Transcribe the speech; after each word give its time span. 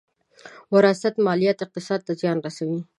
وراثت 0.73 1.15
ماليات 1.25 1.59
اقتصاد 1.65 1.99
ته 2.07 2.11
زیان 2.21 2.37
رسوي. 2.45 2.79